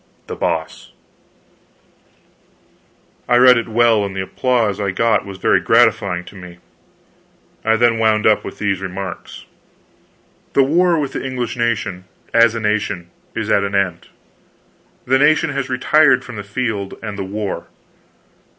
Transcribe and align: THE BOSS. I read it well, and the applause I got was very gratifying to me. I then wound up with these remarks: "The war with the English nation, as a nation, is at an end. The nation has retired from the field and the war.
THE 0.25 0.35
BOSS. 0.35 0.93
I 3.29 3.35
read 3.35 3.55
it 3.59 3.67
well, 3.67 4.03
and 4.03 4.15
the 4.15 4.23
applause 4.23 4.79
I 4.79 4.89
got 4.89 5.27
was 5.27 5.37
very 5.37 5.59
gratifying 5.59 6.23
to 6.25 6.35
me. 6.35 6.57
I 7.63 7.75
then 7.75 7.99
wound 7.99 8.25
up 8.25 8.43
with 8.43 8.57
these 8.57 8.81
remarks: 8.81 9.45
"The 10.53 10.63
war 10.63 10.99
with 10.99 11.13
the 11.13 11.23
English 11.23 11.55
nation, 11.55 12.05
as 12.33 12.55
a 12.55 12.59
nation, 12.59 13.11
is 13.35 13.51
at 13.51 13.63
an 13.63 13.75
end. 13.75 14.07
The 15.05 15.19
nation 15.19 15.51
has 15.51 15.69
retired 15.69 16.25
from 16.25 16.35
the 16.35 16.43
field 16.43 16.95
and 17.03 17.15
the 17.15 17.23
war. 17.23 17.67